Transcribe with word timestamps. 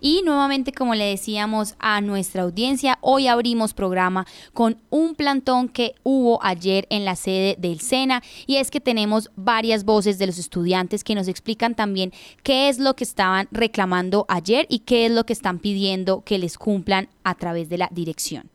Y 0.00 0.22
nuevamente, 0.24 0.72
como 0.72 0.94
le 0.94 1.04
decíamos 1.04 1.74
a 1.78 2.00
nuestra 2.00 2.42
audiencia, 2.42 2.98
hoy 3.00 3.26
abrimos 3.26 3.74
programa 3.74 4.26
con 4.52 4.80
un 4.90 5.14
plantón 5.14 5.68
que 5.68 5.94
hubo 6.02 6.42
ayer 6.44 6.86
en 6.90 7.04
la 7.04 7.16
sede 7.16 7.56
del 7.58 7.80
SENA 7.80 8.22
y 8.46 8.56
es 8.56 8.70
que 8.70 8.80
tenemos 8.80 9.30
varias 9.36 9.84
voces 9.84 10.18
de 10.18 10.26
los 10.26 10.38
estudiantes 10.38 11.04
que 11.04 11.14
nos 11.14 11.28
explican 11.28 11.74
también 11.74 12.12
qué 12.42 12.68
es 12.68 12.78
lo 12.78 12.94
que 12.94 13.04
estaban 13.04 13.48
reclamando 13.50 14.26
ayer 14.28 14.66
y 14.68 14.80
qué 14.80 15.06
es 15.06 15.12
lo 15.12 15.24
que 15.24 15.32
están 15.32 15.58
pidiendo 15.58 16.22
que 16.24 16.38
les 16.38 16.58
cumplan 16.58 17.08
a 17.24 17.34
través 17.34 17.68
de 17.68 17.78
la 17.78 17.88
dirección. 17.92 18.50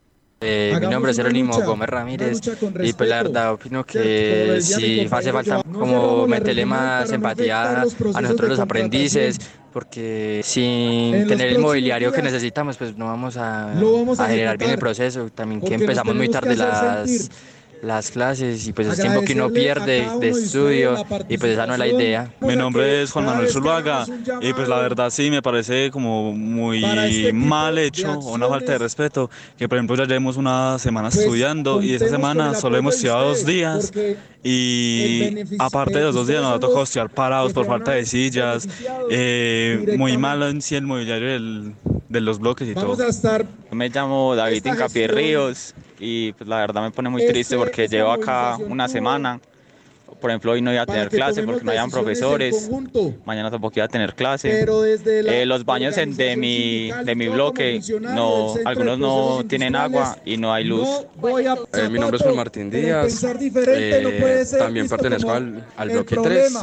Eh, 0.46 0.78
mi 0.80 0.88
nombre 0.88 1.12
es 1.12 1.18
Jerónimo 1.18 1.58
Gómez 1.62 1.90
Ramírez 1.90 2.40
y 2.82 2.94
pues 2.94 3.10
la 3.10 3.24
verdad 3.24 3.54
opino 3.54 3.84
que 3.86 4.60
si 4.62 5.08
hace 5.10 5.32
falta 5.32 5.62
como 5.64 6.28
meterle 6.28 6.66
más 6.66 7.12
empatía 7.12 7.82
a 7.82 8.22
nosotros 8.22 8.50
los 8.50 8.60
aprendices 8.60 9.40
porque 9.72 10.42
sin 10.44 11.28
tener 11.28 11.48
el 11.48 11.60
mobiliario 11.60 12.12
que 12.12 12.22
necesitamos 12.22 12.78
pues 12.78 12.98
no 12.98 13.06
vamos 13.06 13.38
a, 13.38 13.72
a 13.72 14.28
generar 14.28 14.58
bien 14.58 14.72
el 14.72 14.78
proceso, 14.78 15.30
también 15.30 15.62
que 15.62 15.76
empezamos 15.76 16.14
muy 16.16 16.30
tarde 16.30 16.56
las 16.56 17.30
las 17.84 18.12
clases 18.12 18.66
y 18.66 18.72
pues 18.72 18.88
es 18.88 19.00
tiempo 19.00 19.22
que 19.22 19.34
uno 19.34 19.50
pierde 19.50 20.08
de 20.20 20.30
estudio 20.30 20.96
y 21.28 21.38
pues 21.38 21.52
esa 21.52 21.68
no 21.68 21.74
es 21.74 21.80
la 21.80 21.88
idea. 21.88 22.34
Mi 22.40 22.56
nombre 22.56 23.04
es 23.04 23.12
Juan 23.12 23.26
Manuel 23.26 23.50
Zuluaga 23.50 24.06
y 24.42 24.54
pues 24.54 24.70
la 24.70 24.78
verdad 24.80 25.10
sí 25.10 25.30
me 25.30 25.42
parece 25.42 25.92
como 25.92 26.32
muy 26.32 26.84
este 26.84 27.34
mal 27.34 27.78
hecho, 27.78 28.20
una 28.20 28.48
falta 28.48 28.72
de 28.72 28.78
respeto, 28.78 29.30
que 29.58 29.68
por 29.68 29.78
ejemplo 29.78 29.98
ya 29.98 30.06
llevamos 30.06 30.38
una 30.38 30.80
semana 30.80 31.10
pues, 31.10 31.22
estudiando 31.22 31.82
y 31.82 31.94
esa 31.94 32.08
semana 32.08 32.56
solo 32.56 32.78
hemos 32.78 32.96
estudiado 32.96 33.28
dos 33.28 33.46
días 33.46 33.92
y 34.44 35.36
aparte 35.60 36.00
de 36.00 36.06
los 36.06 36.16
dos 36.16 36.28
días 36.28 36.42
nos 36.42 36.56
ha 36.56 36.60
tocado 36.60 36.84
estudiar 36.84 37.10
parados 37.10 37.52
por 37.52 37.66
falta 37.66 37.92
de 37.92 38.06
sillas, 38.06 38.68
eh, 39.10 39.96
muy 39.98 40.18
malo 40.18 40.48
en 40.48 40.62
sí 40.62 40.76
el 40.76 40.86
mobiliario 40.86 41.32
del, 41.32 41.74
de 42.08 42.22
los 42.22 42.40
bloques 42.40 42.70
y 42.70 42.74
todo. 42.74 42.98
Me 43.72 43.90
llamo 43.90 44.36
David 44.36 44.66
Incapié 44.66 45.08
Ríos 45.10 45.76
y 46.00 46.32
pues 46.34 46.48
la 46.48 46.58
verdad 46.58 46.82
me 46.82 46.92
pone 46.92 47.10
muy 47.10 47.26
triste 47.28 47.58
porque 47.58 47.88
llevo 47.88 48.12
acá 48.12 48.58
una 48.58 48.88
semana. 48.88 49.40
Por 50.22 50.30
ejemplo, 50.30 50.54
hoy 50.54 50.62
no 50.62 50.72
iba 50.72 50.84
a 50.84 50.86
tener 50.86 51.10
clase 51.10 51.44
porque 51.44 51.66
no 51.66 51.72
habían 51.72 51.90
profesores. 51.92 52.70
Mañana 53.26 53.52
tampoco 53.52 53.74
iba 53.78 53.86
a 53.86 53.90
tener 53.90 54.16
clase. 54.16 54.62
Eh, 54.62 55.46
los 55.46 55.66
baños 55.66 55.96
de, 55.96 56.38
mi, 56.38 56.92
de 57.04 57.16
mi 57.16 57.28
bloque, 57.28 57.82
no, 58.00 58.54
algunos 58.64 58.98
no 59.00 59.44
tienen 59.50 59.76
agua 59.76 60.18
y 60.24 60.38
no 60.38 60.54
hay 60.54 60.64
luz. 60.64 60.88
Eh, 61.74 61.90
mi 61.90 62.00
nombre 62.00 62.18
es 62.18 62.24
Juan 62.24 62.36
Martín 62.38 62.70
Díaz. 62.70 63.22
Eh, 63.68 64.46
también 64.58 64.88
pertenezco 64.88 65.32
al, 65.32 65.66
al 65.76 65.90
bloque 65.90 66.16
3. 66.16 66.54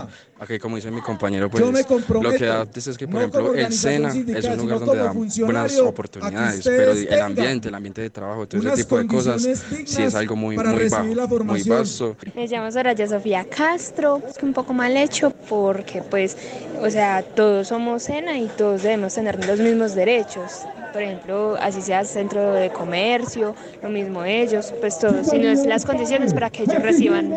Aquí, 0.41 0.59
como 0.59 0.77
dice 0.77 0.91
mi 0.91 1.03
compañero, 1.03 1.51
pues 1.51 1.63
lo 1.63 2.31
que 2.33 2.47
da 2.47 2.67
es 2.75 2.97
que, 2.97 3.07
por 3.07 3.19
ejemplo, 3.21 3.55
el 3.55 3.73
SENA 3.75 4.09
es 4.09 4.45
un 4.47 4.57
lugar 4.57 4.81
donde 4.81 4.97
da 4.97 5.13
buenas 5.13 5.79
oportunidades, 5.79 6.63
pero 6.65 6.93
el 6.93 7.21
ambiente, 7.21 7.69
el 7.69 7.75
ambiente 7.75 8.01
de 8.01 8.09
trabajo, 8.09 8.49
todo 8.49 8.67
ese 8.67 8.83
tipo 8.83 8.97
de 8.97 9.07
cosas, 9.07 9.43
sí 9.85 10.03
es 10.03 10.15
algo 10.15 10.37
muy, 10.37 10.57
muy 10.57 10.89
bajo, 10.89 11.45
muy 11.45 11.63
vasto. 11.65 12.17
Me 12.35 12.47
llamo 12.49 12.73
Soraya 12.73 13.07
Sofía 13.07 13.45
Castro, 13.45 14.23
es 14.27 14.43
un 14.43 14.55
poco 14.55 14.73
mal 14.73 14.97
hecho 14.97 15.31
porque, 15.31 16.01
pues, 16.01 16.39
o 16.81 16.89
sea, 16.89 17.23
todos 17.23 17.69
somos 17.69 18.05
SENA 18.05 18.39
y 18.39 18.47
todos 18.57 18.83
debemos 18.83 19.15
tener 19.15 19.45
los 19.47 19.61
mismos 19.61 19.95
derechos 19.95 20.65
por 20.93 21.03
ejemplo, 21.03 21.57
así 21.61 21.83
sea 21.83 22.05
centro 22.05 22.53
de 22.53 22.71
comercio, 22.71 23.55
lo 23.83 23.89
mismo 23.89 24.25
ellos, 24.25 24.75
pues 24.81 24.99
todos, 24.99 25.29
sino 25.29 25.49
es 25.49 25.65
las 25.67 25.85
condiciones 25.85 26.35
para 26.35 26.51
que 26.51 26.65
ellos 26.65 26.83
reciban 26.83 27.33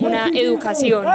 una 0.00 0.28
educación. 0.28 1.06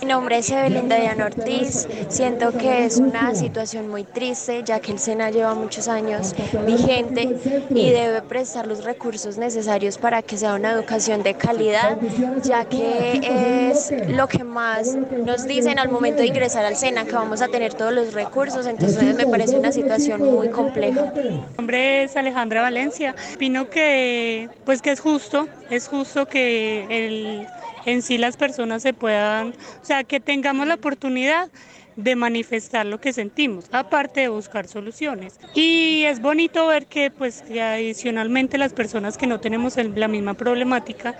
Mi 0.00 0.06
nombre 0.06 0.38
es 0.38 0.50
Evelinda 0.50 0.96
Diana 0.96 1.26
Ortiz, 1.26 1.88
siento 2.08 2.52
que 2.52 2.84
es 2.84 2.98
una 2.98 3.34
situación 3.34 3.88
muy 3.88 4.04
triste 4.04 4.62
ya 4.64 4.80
que 4.80 4.92
el 4.92 4.98
SENA 4.98 5.30
lleva 5.30 5.54
muchos 5.54 5.88
años 5.88 6.34
vigente 6.66 7.36
y 7.70 7.90
debe 7.90 8.20
prestar 8.22 8.66
los 8.66 8.84
recursos 8.84 9.38
necesarios 9.38 9.96
para 9.96 10.22
que 10.22 10.36
sea 10.36 10.54
una 10.54 10.72
educación 10.72 11.22
de 11.22 11.34
calidad, 11.34 11.98
ya 12.42 12.66
que 12.66 13.70
es 13.70 13.92
lo 14.08 14.28
que 14.28 14.44
más 14.44 14.94
nos 14.94 15.46
dicen 15.46 15.78
al 15.78 15.90
momento 15.90 16.20
de 16.20 16.26
ingresar 16.26 16.64
al 16.66 16.76
SENA, 16.76 17.04
que 17.06 17.12
vamos 17.12 17.40
a 17.40 17.48
tener 17.48 17.72
todos 17.72 17.92
los 17.92 18.12
recursos, 18.12 18.66
entonces 18.66 19.14
me 19.16 19.26
parece 19.26 19.58
una 19.58 19.72
situación 19.72 20.22
muy 20.22 20.48
compleja. 20.48 21.12
Mi 21.16 21.40
nombre 21.56 22.04
es 22.04 22.16
Alejandra 22.16 22.62
Valencia. 22.62 23.14
Opino 23.34 23.70
que, 23.70 24.48
pues 24.64 24.82
que 24.82 24.90
es 24.90 25.00
justo, 25.00 25.48
es 25.70 25.88
justo 25.88 26.26
que 26.26 26.86
el, 26.90 27.46
en 27.86 28.02
sí 28.02 28.18
las 28.18 28.36
personas 28.36 28.82
se 28.82 28.94
puedan, 28.94 29.48
o 29.50 29.84
sea, 29.84 30.04
que 30.04 30.20
tengamos 30.20 30.66
la 30.66 30.74
oportunidad 30.74 31.50
de 31.96 32.16
manifestar 32.16 32.86
lo 32.86 33.00
que 33.00 33.12
sentimos, 33.12 33.66
aparte 33.72 34.20
de 34.20 34.28
buscar 34.28 34.66
soluciones. 34.66 35.38
Y 35.54 36.04
es 36.04 36.20
bonito 36.20 36.66
ver 36.66 36.86
que 36.86 37.10
pues 37.10 37.42
que 37.42 37.60
adicionalmente 37.60 38.58
las 38.58 38.72
personas 38.72 39.18
que 39.18 39.26
no 39.26 39.40
tenemos 39.40 39.76
la 39.76 40.08
misma 40.08 40.34
problemática 40.34 41.16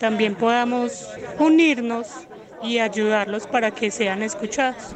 también 0.00 0.34
podamos 0.34 1.08
unirnos 1.38 2.08
y 2.62 2.78
ayudarlos 2.78 3.46
para 3.46 3.70
que 3.70 3.90
sean 3.90 4.22
escuchados. 4.22 4.94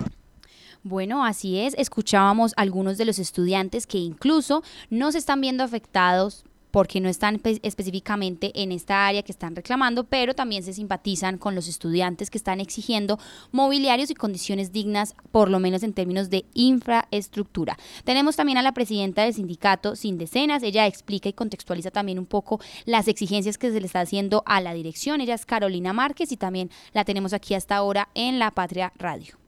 Bueno, 0.82 1.24
así 1.24 1.58
es. 1.60 1.74
Escuchábamos 1.76 2.54
algunos 2.56 2.98
de 2.98 3.04
los 3.04 3.18
estudiantes 3.18 3.86
que 3.86 3.98
incluso 3.98 4.62
no 4.90 5.12
se 5.12 5.18
están 5.18 5.40
viendo 5.40 5.62
afectados 5.64 6.44
porque 6.70 7.00
no 7.00 7.08
están 7.08 7.40
específicamente 7.62 8.52
en 8.54 8.72
esta 8.72 9.06
área 9.06 9.22
que 9.22 9.32
están 9.32 9.56
reclamando, 9.56 10.04
pero 10.04 10.34
también 10.34 10.62
se 10.62 10.72
simpatizan 10.72 11.38
con 11.38 11.54
los 11.54 11.68
estudiantes 11.68 12.30
que 12.30 12.38
están 12.38 12.60
exigiendo 12.60 13.18
mobiliarios 13.52 14.10
y 14.10 14.14
condiciones 14.14 14.72
dignas, 14.72 15.14
por 15.30 15.50
lo 15.50 15.60
menos 15.60 15.82
en 15.82 15.92
términos 15.92 16.30
de 16.30 16.44
infraestructura. 16.54 17.76
Tenemos 18.04 18.36
también 18.36 18.58
a 18.58 18.62
la 18.62 18.72
presidenta 18.72 19.22
del 19.24 19.34
sindicato 19.34 19.96
Sin 19.96 20.18
Decenas, 20.18 20.62
ella 20.62 20.86
explica 20.86 21.28
y 21.28 21.32
contextualiza 21.32 21.90
también 21.90 22.18
un 22.18 22.26
poco 22.26 22.60
las 22.84 23.08
exigencias 23.08 23.58
que 23.58 23.70
se 23.70 23.80
le 23.80 23.86
está 23.86 24.00
haciendo 24.00 24.42
a 24.46 24.60
la 24.60 24.74
dirección, 24.74 25.20
ella 25.20 25.34
es 25.34 25.46
Carolina 25.46 25.92
Márquez 25.92 26.32
y 26.32 26.36
también 26.36 26.70
la 26.92 27.04
tenemos 27.04 27.32
aquí 27.32 27.54
hasta 27.54 27.76
ahora 27.76 28.08
en 28.14 28.38
La 28.38 28.50
Patria 28.50 28.92
Radio. 28.96 29.47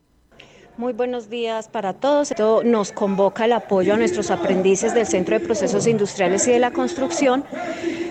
Muy 0.81 0.95
buenos 0.95 1.29
días 1.29 1.69
para 1.69 1.93
todos. 1.93 2.31
Esto 2.31 2.63
nos 2.65 2.91
convoca 2.91 3.45
el 3.45 3.53
apoyo 3.53 3.93
a 3.93 3.99
nuestros 3.99 4.31
aprendices 4.31 4.95
del 4.95 5.07
Centro 5.07 5.39
de 5.39 5.45
Procesos 5.45 5.87
Industriales 5.87 6.49
y 6.49 6.53
de 6.53 6.59
la 6.59 6.71
Construcción 6.71 7.45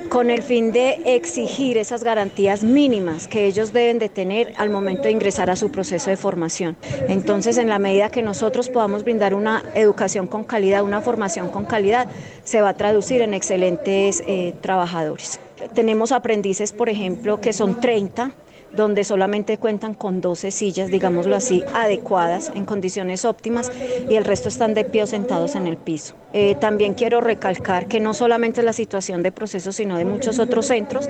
con 0.10 0.30
el 0.30 0.44
fin 0.44 0.72
de 0.72 1.02
exigir 1.04 1.80
esas 1.80 2.04
garantías 2.04 2.64
mínimas 2.64 3.28
que 3.28 3.48
ellos 3.48 3.74
deben 3.74 3.98
de 3.98 4.08
tener 4.08 4.54
al 4.58 4.70
momento 4.70 5.06
de 5.06 5.12
ingresar 5.12 5.50
a 5.50 5.56
su 5.56 5.72
proceso 5.72 6.12
de 6.12 6.16
formación. 6.16 6.78
Entonces, 7.08 7.58
en 7.58 7.70
la 7.70 7.80
medida 7.80 8.12
que 8.12 8.22
nosotros 8.22 8.70
podamos 8.70 9.04
brindar 9.04 9.34
una 9.34 9.64
educación 9.74 10.28
con 10.28 10.44
calidad, 10.44 10.84
una 10.84 11.02
formación 11.02 11.50
con 11.50 11.66
calidad, 11.66 12.08
se 12.44 12.62
va 12.62 12.70
a 12.70 12.74
traducir 12.76 13.24
en 13.24 13.34
excelentes 13.34 14.22
eh, 14.28 14.54
trabajadores. 14.62 15.40
Tenemos 15.74 16.12
aprendices, 16.12 16.72
por 16.72 16.88
ejemplo, 16.88 17.42
que 17.42 17.52
son 17.52 17.80
30 17.82 18.32
donde 18.76 19.04
solamente 19.04 19.58
cuentan 19.58 19.94
con 19.94 20.22
12 20.22 20.52
sillas, 20.52 20.90
digámoslo 20.90 21.36
así, 21.36 21.64
adecuadas, 21.74 22.52
en 22.56 22.66
condiciones 22.66 23.26
óptimas, 23.26 23.72
y 24.10 24.16
el 24.16 24.26
resto 24.26 24.50
están 24.50 24.74
de 24.74 24.86
pie 24.86 25.04
o 25.04 25.08
sentados 25.08 25.56
en 25.56 25.68
el 25.68 25.78
piso. 25.78 26.16
Eh, 26.32 26.56
también 26.60 26.94
quiero 26.94 27.22
recalcar 27.22 27.88
que 27.88 28.00
no 28.00 28.14
solamente 28.14 28.62
la 28.62 28.74
situación 28.74 29.24
de 29.24 29.32
procesos, 29.32 29.76
sino 29.76 29.98
de 29.98 30.06
muchos 30.06 30.38
otros 30.38 30.68
centros, 30.68 31.10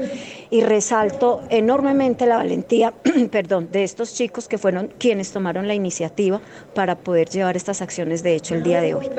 y 0.50 0.62
resalto 0.62 1.42
enormemente 1.50 2.25
la 2.25 2.38
valentía 2.38 2.94
perdón, 3.31 3.69
de 3.72 3.84
estos 3.84 4.14
chicos 4.14 4.48
que 4.48 4.58
fueron 4.58 4.94
quienes 4.98 5.31
tomaron 5.31 5.68
la 5.68 5.74
iniciativa 5.74 6.42
para 6.74 6.96
poder 6.96 7.30
llevar 7.30 7.58
estas 7.58 7.81
acciones 7.81 8.24
de 8.24 8.36
hecho 8.36 8.56
el 8.56 8.64
día 8.64 8.81
de 8.81 8.94
hoy. 8.94 9.09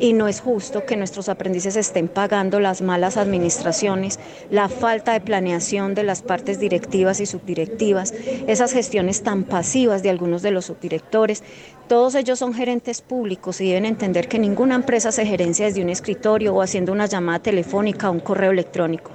Y 0.00 0.12
no 0.12 0.26
es 0.26 0.40
justo 0.40 0.84
que 0.84 0.96
nuestros 0.96 1.28
aprendices 1.28 1.76
estén 1.76 2.08
pagando 2.08 2.58
las 2.60 2.82
malas 2.82 3.16
administraciones, 3.16 4.18
la 4.50 4.68
falta 4.68 5.12
de 5.12 5.20
planeación 5.20 5.94
de 5.94 6.02
las 6.02 6.22
partes 6.22 6.58
directivas 6.58 7.20
y 7.20 7.26
subdirectivas, 7.26 7.75
esas 8.46 8.72
gestiones 8.72 9.22
tan 9.22 9.44
pasivas 9.44 10.02
de 10.02 10.10
algunos 10.10 10.42
de 10.42 10.50
los 10.50 10.66
subdirectores, 10.66 11.42
todos 11.88 12.14
ellos 12.14 12.38
son 12.38 12.54
gerentes 12.54 13.00
públicos 13.00 13.60
y 13.60 13.68
deben 13.68 13.84
entender 13.84 14.28
que 14.28 14.38
ninguna 14.38 14.74
empresa 14.74 15.12
se 15.12 15.26
gerencia 15.26 15.66
desde 15.66 15.82
un 15.82 15.90
escritorio 15.90 16.54
o 16.54 16.62
haciendo 16.62 16.92
una 16.92 17.06
llamada 17.06 17.38
telefónica 17.38 18.08
o 18.08 18.12
un 18.12 18.20
correo 18.20 18.50
electrónico. 18.50 19.10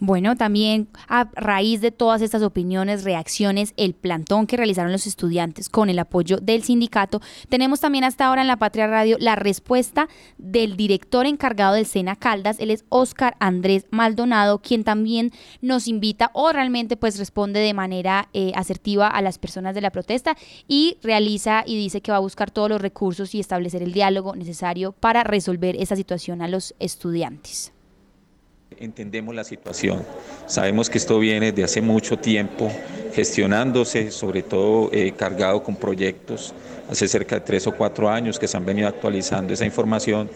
Bueno, 0.00 0.34
también 0.36 0.88
a 1.08 1.30
raíz 1.34 1.80
de 1.80 1.92
todas 1.92 2.20
estas 2.20 2.42
opiniones, 2.42 3.04
reacciones, 3.04 3.74
el 3.76 3.94
plantón 3.94 4.46
que 4.46 4.56
realizaron 4.56 4.90
los 4.90 5.06
estudiantes 5.06 5.68
con 5.68 5.88
el 5.88 5.98
apoyo 5.98 6.38
del 6.38 6.64
sindicato, 6.64 7.20
tenemos 7.48 7.80
también 7.80 8.04
hasta 8.04 8.26
ahora 8.26 8.42
en 8.42 8.48
la 8.48 8.56
Patria 8.56 8.88
Radio 8.88 9.16
la 9.20 9.36
respuesta 9.36 10.08
del 10.36 10.76
director 10.76 11.26
encargado 11.26 11.74
del 11.74 11.86
Sena 11.86 12.16
Caldas, 12.16 12.58
él 12.58 12.70
es 12.70 12.84
Oscar 12.88 13.36
Andrés 13.38 13.86
Maldonado, 13.90 14.58
quien 14.58 14.82
también 14.82 15.30
nos 15.60 15.86
invita 15.86 16.30
o 16.34 16.52
realmente 16.52 16.96
pues 16.96 17.18
responde 17.18 17.60
de 17.60 17.74
manera 17.74 18.28
eh, 18.32 18.52
asertiva 18.56 19.08
a 19.08 19.22
las 19.22 19.38
personas 19.38 19.74
de 19.74 19.80
la 19.80 19.90
protesta 19.90 20.36
y 20.66 20.98
realiza 21.02 21.62
y 21.66 21.76
dice 21.76 22.00
que 22.00 22.10
va 22.10 22.18
a 22.18 22.20
buscar 22.20 22.50
todos 22.50 22.68
los 22.68 22.80
recursos 22.80 23.34
y 23.34 23.40
establecer 23.40 23.82
el 23.82 23.92
diálogo 23.92 24.34
necesario 24.34 24.92
para 24.92 25.22
resolver 25.22 25.76
esa 25.76 25.96
situación 25.96 26.42
a 26.42 26.48
los 26.48 26.74
estudiantes. 26.78 27.73
Entendemos 28.78 29.34
la 29.34 29.44
situación, 29.44 30.04
sabemos 30.46 30.90
que 30.90 30.98
esto 30.98 31.18
viene 31.18 31.52
de 31.52 31.64
hace 31.64 31.80
mucho 31.80 32.18
tiempo, 32.18 32.70
gestionándose, 33.14 34.10
sobre 34.10 34.42
todo 34.42 34.90
eh, 34.92 35.12
cargado 35.16 35.62
con 35.62 35.76
proyectos 35.76 36.54
hace 36.90 37.08
cerca 37.08 37.36
de 37.36 37.40
tres 37.40 37.66
o 37.66 37.72
cuatro 37.72 38.10
años 38.10 38.38
que 38.38 38.46
se 38.46 38.56
han 38.56 38.64
venido 38.66 38.88
actualizando 38.88 39.54
esa 39.54 39.64
información 39.64 40.28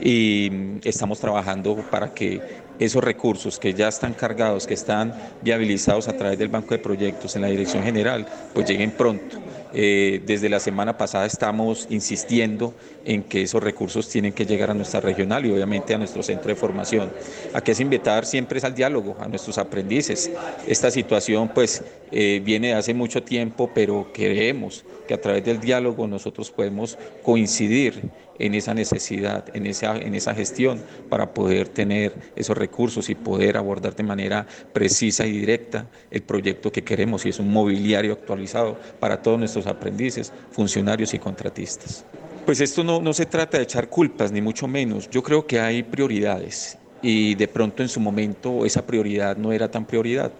y 0.00 0.48
mm, 0.50 0.80
estamos 0.84 1.20
trabajando 1.20 1.76
para 1.90 2.12
que 2.12 2.40
esos 2.78 3.04
recursos 3.04 3.58
que 3.58 3.74
ya 3.74 3.88
están 3.88 4.14
cargados, 4.14 4.66
que 4.66 4.74
están 4.74 5.14
viabilizados 5.42 6.08
a 6.08 6.16
través 6.16 6.38
del 6.38 6.48
Banco 6.48 6.74
de 6.74 6.78
Proyectos 6.78 7.36
en 7.36 7.42
la 7.42 7.48
Dirección 7.48 7.84
General, 7.84 8.26
pues 8.52 8.68
lleguen 8.68 8.90
pronto. 8.90 9.38
Eh, 9.74 10.20
desde 10.26 10.50
la 10.50 10.60
semana 10.60 10.98
pasada 10.98 11.24
estamos 11.24 11.86
insistiendo 11.88 12.74
en 13.06 13.22
que 13.22 13.42
esos 13.42 13.62
recursos 13.62 14.06
tienen 14.08 14.32
que 14.32 14.44
llegar 14.44 14.70
a 14.70 14.74
nuestra 14.74 15.00
regional 15.00 15.46
y 15.46 15.50
obviamente 15.50 15.94
a 15.94 15.98
nuestro 15.98 16.22
centro 16.22 16.48
de 16.48 16.56
formación. 16.56 17.10
Aquí 17.54 17.70
es 17.70 17.80
invitar 17.80 18.26
siempre 18.26 18.58
es 18.58 18.64
al 18.64 18.74
diálogo, 18.74 19.16
a 19.20 19.28
nuestros 19.28 19.56
aprendices. 19.58 20.30
Esta 20.66 20.90
situación 20.90 21.48
pues 21.54 21.82
eh, 22.12 22.42
viene 22.44 22.68
de 22.68 22.74
hace 22.74 22.94
mucho 22.94 23.22
tiempo, 23.22 23.70
pero 23.74 24.10
creemos 24.12 24.84
que 25.08 25.14
a 25.14 25.20
través 25.20 25.44
del 25.44 25.60
diálogo 25.60 26.06
nosotros 26.06 26.50
podemos 26.50 26.98
coincidir 27.22 28.10
en 28.38 28.54
esa 28.54 28.74
necesidad, 28.74 29.44
en 29.54 29.66
esa, 29.66 29.96
en 29.96 30.14
esa 30.14 30.34
gestión 30.34 30.82
para 31.08 31.32
poder 31.32 31.68
tener 31.68 32.14
esos 32.36 32.56
recursos 32.56 33.08
y 33.08 33.14
poder 33.14 33.56
abordar 33.56 33.94
de 33.94 34.02
manera 34.02 34.46
precisa 34.72 35.26
y 35.26 35.32
directa 35.32 35.86
el 36.10 36.22
proyecto 36.22 36.70
que 36.70 36.82
queremos 36.82 37.24
y 37.24 37.30
es 37.30 37.38
un 37.38 37.50
mobiliario 37.50 38.12
actualizado 38.12 38.78
para 39.00 39.22
todos 39.22 39.38
nuestros 39.38 39.66
aprendices, 39.66 40.32
funcionarios 40.50 41.14
y 41.14 41.18
contratistas. 41.18 42.04
Pues 42.44 42.60
esto 42.60 42.82
no, 42.82 43.00
no 43.00 43.12
se 43.12 43.26
trata 43.26 43.58
de 43.58 43.64
echar 43.64 43.88
culpas, 43.88 44.32
ni 44.32 44.40
mucho 44.40 44.66
menos. 44.66 45.08
Yo 45.08 45.22
creo 45.22 45.46
que 45.46 45.60
hay 45.60 45.82
prioridades 45.82 46.76
y 47.02 47.34
de 47.34 47.48
pronto 47.48 47.82
en 47.82 47.88
su 47.88 48.00
momento 48.00 48.64
esa 48.64 48.86
prioridad 48.86 49.36
no 49.36 49.52
era 49.52 49.70
tan 49.70 49.84
prioridad. 49.84 50.32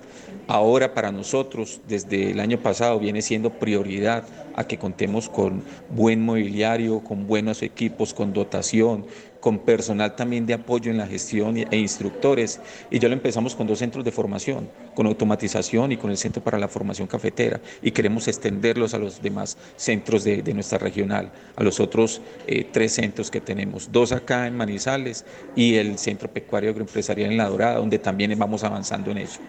Ahora 0.53 0.93
para 0.93 1.11
nosotros, 1.11 1.81
desde 1.89 2.33
el 2.33 2.39
año 2.39 2.59
pasado, 2.59 2.99
viene 2.99 3.23
siendo 3.23 3.55
prioridad 3.55 4.25
a 4.55 4.65
que 4.65 4.77
contemos 4.77 5.31
con 5.31 5.63
buen 5.89 6.21
mobiliario, 6.23 7.01
con 7.03 7.27
buenos 7.27 7.63
equipos, 7.63 8.13
con 8.13 8.35
dotación, 8.35 9.07
con 9.41 9.61
personal 9.61 10.15
también 10.15 10.45
de 10.45 10.53
apoyo 10.53 10.91
en 10.91 10.99
la 10.99 11.07
gestión 11.07 11.57
e 11.57 11.77
instructores. 11.79 12.61
Y 12.91 12.99
ya 12.99 13.09
lo 13.09 13.15
empezamos 13.15 13.55
con 13.55 13.67
dos 13.67 13.79
centros 13.79 14.05
de 14.05 14.13
formación, 14.13 14.69
con 14.95 15.07
automatización 15.07 15.93
y 15.93 15.97
con 15.97 16.11
el 16.11 16.19
Centro 16.19 16.45
para 16.45 16.59
la 16.59 16.69
Formación 16.69 17.09
Cafetera. 17.09 17.59
Y 17.81 17.93
queremos 17.93 18.29
extenderlos 18.29 18.93
a 18.93 18.99
los 18.99 19.23
demás 19.23 19.57
centros 19.77 20.23
de, 20.23 20.43
nuestra 20.53 20.77
regional, 20.77 21.33
a 21.57 21.63
los 21.63 21.81
otros 21.81 22.21
eh, 22.47 22.69
tres 22.71 22.93
centros 22.93 23.31
que 23.31 23.41
tenemos, 23.41 23.91
dos 23.91 24.13
acá 24.13 24.47
en 24.47 24.55
Manizales 24.59 25.25
y 25.57 25.77
el 25.77 25.97
Centro 25.97 26.31
Pecuario 26.31 26.69
Agroempresarial 26.69 27.31
en 27.31 27.39
La 27.39 27.49
Dorada, 27.49 27.77
donde 27.77 27.99
también 27.99 28.39
vamos 28.39 28.65
avanzando 28.65 29.13
en 29.13 29.17
eso. 29.17 29.41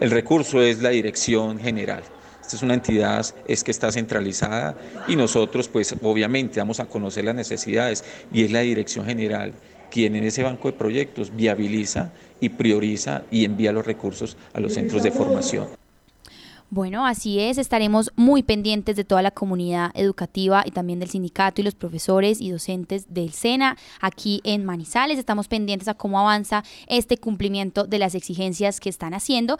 El 0.00 0.10
recurso 0.10 0.62
es 0.62 0.80
la 0.80 0.88
dirección 0.88 1.58
general. 1.58 2.02
Esta 2.40 2.56
es 2.56 2.62
una 2.62 2.72
entidad 2.72 3.26
es 3.46 3.62
que 3.62 3.70
está 3.70 3.92
centralizada 3.92 4.74
y 5.06 5.14
nosotros 5.14 5.68
pues 5.68 5.94
obviamente 6.00 6.58
vamos 6.58 6.80
a 6.80 6.86
conocer 6.86 7.26
las 7.26 7.34
necesidades 7.34 8.02
y 8.32 8.44
es 8.44 8.50
la 8.50 8.60
dirección 8.60 9.04
general 9.04 9.52
quien 9.90 10.16
en 10.16 10.24
ese 10.24 10.42
banco 10.42 10.70
de 10.70 10.78
proyectos 10.78 11.36
viabiliza 11.36 12.12
y 12.40 12.48
prioriza 12.48 13.24
y 13.30 13.44
envía 13.44 13.72
los 13.72 13.84
recursos 13.84 14.38
a 14.54 14.60
los 14.60 14.72
centros 14.72 15.02
de 15.02 15.10
formación. 15.10 15.80
Bueno, 16.72 17.04
así 17.04 17.40
es, 17.40 17.58
estaremos 17.58 18.12
muy 18.14 18.44
pendientes 18.44 18.94
de 18.94 19.02
toda 19.02 19.22
la 19.22 19.32
comunidad 19.32 19.90
educativa 19.94 20.62
y 20.64 20.70
también 20.70 21.00
del 21.00 21.10
sindicato 21.10 21.60
y 21.60 21.64
los 21.64 21.74
profesores 21.74 22.40
y 22.40 22.50
docentes 22.50 23.12
del 23.12 23.32
SENA 23.32 23.76
aquí 24.00 24.40
en 24.44 24.64
Manizales. 24.64 25.18
Estamos 25.18 25.48
pendientes 25.48 25.88
a 25.88 25.94
cómo 25.94 26.20
avanza 26.20 26.62
este 26.86 27.16
cumplimiento 27.16 27.88
de 27.88 27.98
las 27.98 28.14
exigencias 28.14 28.78
que 28.78 28.88
están 28.88 29.14
haciendo 29.14 29.58